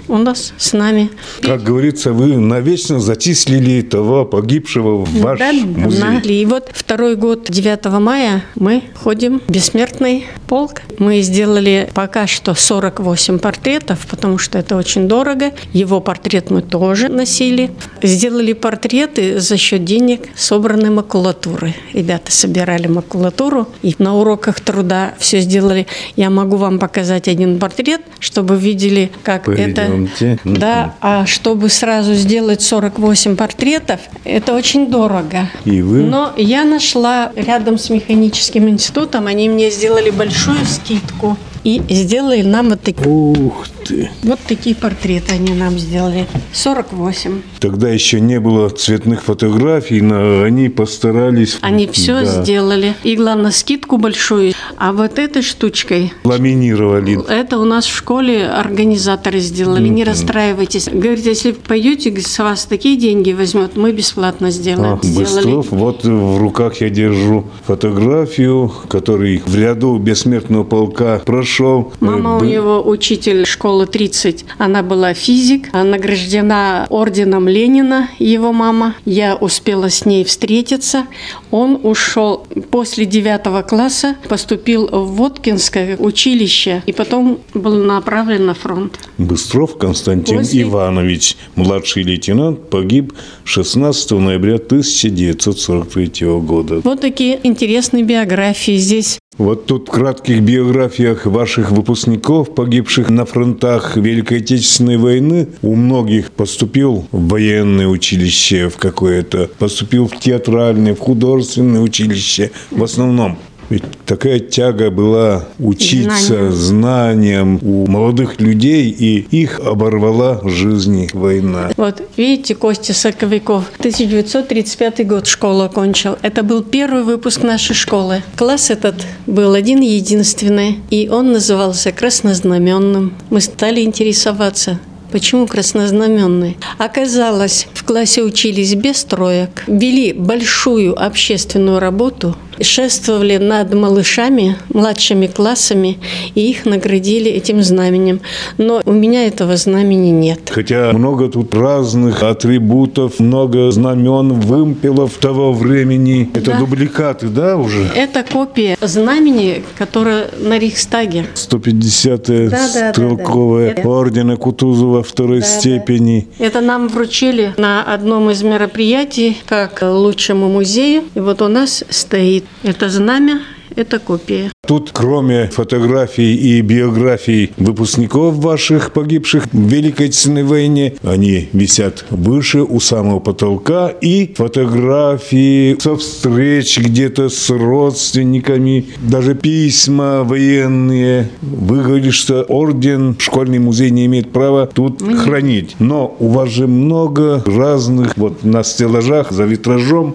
[0.09, 1.11] у нас с нами.
[1.43, 6.01] Как говорится, вы навечно зачислили того погибшего в ваш Да, музей.
[6.01, 6.21] да.
[6.21, 10.83] И вот второй год, 9 мая, мы ходим в бессмертный полк.
[10.99, 15.53] Мы сделали пока что 48 портретов, потому что это очень дорого.
[15.73, 17.71] Его портрет мы тоже носили.
[18.03, 21.75] Сделали портреты за счет денег, собранной макулатуры.
[21.93, 25.87] Ребята собирали макулатуру и на уроках труда все сделали.
[26.17, 29.94] Я могу вам показать один портрет, чтобы видели, как это...
[29.95, 30.39] Пойдемте.
[30.45, 35.49] Да, а чтобы сразу сделать 48 портретов, это очень дорого.
[35.65, 36.03] И вы?
[36.03, 42.71] Но я нашла рядом с механическим институтом, они мне сделали большую скидку и сделали нам
[42.71, 44.11] вот такие, Ух ты.
[44.23, 46.27] вот такие портреты они нам сделали.
[46.53, 47.41] 48.
[47.59, 51.59] Тогда еще не было цветных фотографий, но они постарались.
[51.63, 52.95] Они все да, сделали.
[53.03, 54.53] И главное, скидку большую.
[54.77, 57.19] А вот этой штучкой Ламинировали.
[57.29, 59.89] Это у нас в школе организаторы сделали.
[59.89, 60.89] Не расстраивайтесь.
[60.89, 65.01] Говорит, если пойдете, с вас такие деньги возьмет, мы бесплатно сделаем.
[65.03, 71.54] А, Быстров, вот в руках я держу фотографию, который в ряду бессмертного полка прошел.
[72.01, 74.45] Мама Э, у него учитель школы 30.
[74.59, 78.95] Она была физик, награждена орденом Ленина, его мама.
[79.05, 81.07] Я успела с ней встретиться.
[81.51, 88.99] Он ушел после девятого класса, поступил в Воткинское училище и потом был направлен на фронт.
[89.19, 93.13] Быстров Константин После- Иванович, младший лейтенант, погиб
[93.45, 96.81] 16 ноября 1943 года.
[96.85, 99.19] Вот такие интересные биографии здесь.
[99.37, 106.31] Вот тут в кратких биографиях ваших выпускников, погибших на фронтах Великой Отечественной войны, у многих
[106.31, 113.37] поступил в военное училище в какое-то, поступил в театральное, в художественное училище в основном.
[113.71, 116.53] Ведь такая тяга была учиться Знаниям.
[116.53, 121.71] знаниям у молодых людей, и их оборвала жизни война.
[121.77, 126.17] Вот, видите, Костя Соковиков, 1935 год школу окончил.
[126.23, 128.23] Это был первый выпуск нашей школы.
[128.37, 128.97] Класс этот
[129.27, 133.15] был один единственный, и он назывался краснознаменным.
[133.31, 134.79] Мы стали интересоваться,
[135.15, 136.57] Почему краснознаменный?
[136.77, 145.99] Оказалось, в классе учились без троек, вели большую общественную работу, шествовали над малышами, младшими классами,
[146.35, 148.21] и их наградили этим знаменем.
[148.59, 150.41] Но у меня этого знамени нет.
[150.51, 156.31] Хотя много тут разных атрибутов, много знамен, вымпелов того времени.
[156.35, 156.59] Это Да.
[156.59, 157.87] дубликаты, да, уже?
[157.95, 161.27] Это копия знамени, которое на Рейхстаге.
[161.35, 163.83] 150-е Да, да, да, стрелковое да.
[163.89, 165.53] ордена Кутузова второй Да, да.
[165.61, 166.29] степени.
[166.39, 171.05] Это нам вручили на одном из мероприятий как лучшему музею.
[171.15, 173.43] И вот у нас стоит это знамя,
[173.77, 174.54] это копия.
[174.67, 182.63] Тут, кроме фотографий и биографий выпускников ваших, погибших в Великой Отечественной войне, они висят выше,
[182.63, 191.29] у самого потолка, и фотографии со встреч где-то с родственниками, даже письма военные.
[191.43, 195.77] Вы говорите, что орден, школьный музей не имеет права тут хранить.
[195.79, 200.15] Но у вас же много разных, вот на стеллажах, за витражом.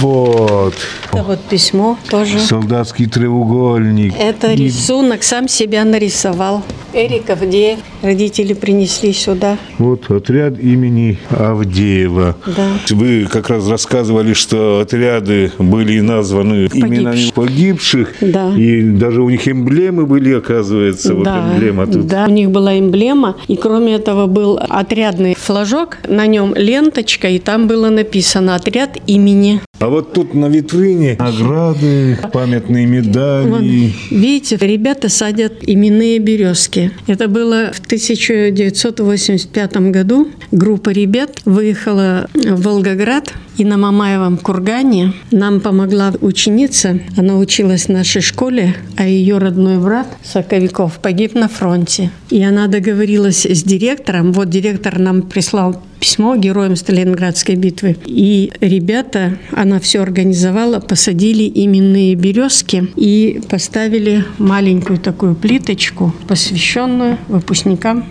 [0.00, 0.74] Вот.
[1.12, 2.38] Это вот письмо тоже.
[2.38, 3.69] Солдатский треугольник.
[3.76, 6.62] Это рисунок сам себя нарисовал.
[6.92, 7.78] Эрик Авдеев.
[8.02, 9.58] Родители принесли сюда.
[9.78, 12.36] Вот отряд имени Авдеева.
[12.46, 12.68] Да.
[12.90, 18.14] Вы как раз рассказывали, что отряды были названы именами погибших.
[18.20, 18.52] Да.
[18.56, 21.14] И даже у них эмблемы были, оказывается.
[21.14, 22.06] Вот да, эмблема тут.
[22.06, 27.38] да, у них была эмблема, и кроме этого был отрядный флажок, на нем ленточка, и
[27.38, 29.60] там было написано «Отряд имени».
[29.80, 33.94] А вот тут на витрине награды, памятные медали.
[34.10, 36.92] видите, ребята садят именные березки.
[37.06, 40.28] Это было в 1985 году.
[40.52, 47.00] Группа ребят выехала в Волгоград, и на Мамаевом кургане нам помогла ученица.
[47.16, 52.10] Она училась в нашей школе, а ее родной брат Соковиков погиб на фронте.
[52.28, 54.32] И она договорилась с директором.
[54.32, 57.96] Вот директор нам прислал письмо героям Сталинградской битвы.
[58.06, 68.06] И ребята, она все организовала, посадили именные березки и поставили маленькую такую плиточку, посвященную выпускникам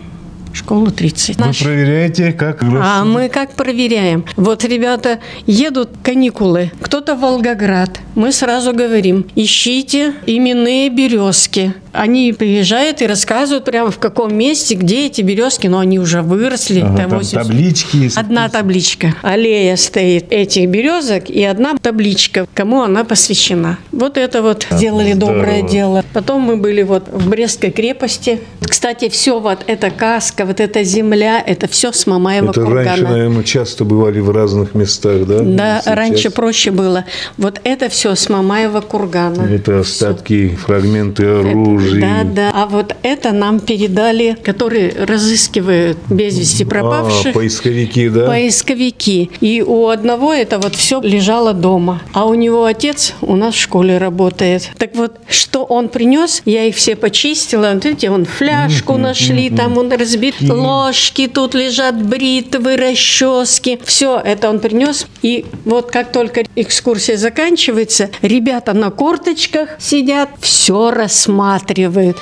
[0.53, 1.37] школы 30.
[1.37, 1.59] Вы Наш...
[1.59, 4.25] проверяете, как А мы как проверяем?
[4.35, 7.99] Вот ребята едут каникулы, кто-то в Волгоград.
[8.15, 11.73] Мы сразу говорим, ищите именные березки.
[11.91, 16.81] Они приезжают и рассказывают прямо в каком месте, где эти березки, но они уже выросли.
[16.81, 17.47] Ага, там 80...
[17.47, 18.11] таблички.
[18.15, 19.15] Одна табличка.
[19.21, 23.77] Аллея стоит этих березок и одна табличка, кому она посвящена.
[23.91, 25.39] Вот это вот а, сделали здорово.
[25.39, 26.05] доброе дело.
[26.13, 28.39] Потом мы были вот в Брестской крепости.
[28.61, 32.85] Кстати, все вот эта каска, вот эта земля, это все с Мамаева это кургана.
[32.85, 35.39] раньше, наверное, часто бывали в разных местах, да?
[35.39, 35.95] Да, Сейчас.
[35.95, 37.05] раньше проще было.
[37.37, 39.41] Вот это все с Мамаева кургана.
[39.43, 40.57] Это остатки, все.
[40.57, 42.01] фрагменты оружия оружии.
[42.01, 42.51] Да, да.
[42.53, 47.31] А вот это нам передали, которые разыскивают без вести пропавших.
[47.31, 48.27] А, поисковики, да?
[48.27, 49.29] Поисковики.
[49.41, 52.01] И у одного это вот все лежало дома.
[52.13, 54.69] А у него отец у нас в школе работает.
[54.77, 57.73] Так вот, что он принес, я их все почистила.
[57.73, 63.79] Видите, он фляжку нашли, там он разбит, ложки тут лежат, бритвы, расчески.
[63.83, 65.07] Все это он принес.
[65.21, 72.17] И вот как только экскурсия заканчивается, ребята на корточках сидят, все рассматривают рассматривает.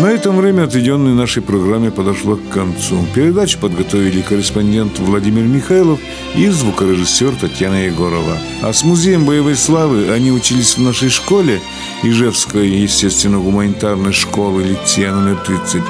[0.00, 3.06] На этом время, отведенное нашей программе, подошло к концу.
[3.14, 6.00] Передачу подготовили корреспондент Владимир Михайлов
[6.34, 8.36] и звукорежиссер Татьяна Егорова.
[8.60, 11.60] А с Музеем боевой славы они учились в нашей школе,
[12.02, 15.80] Ижевской, естественно-гуманитарной школы лицея номер 30.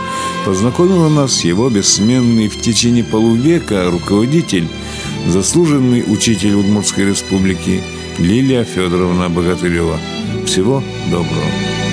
[0.45, 4.69] Познакомила нас его бессменный в течение полувека руководитель,
[5.29, 7.83] заслуженный учитель Удмуртской республики
[8.19, 9.99] Лилия Федоровна Богатырева.
[10.47, 11.84] Всего доброго.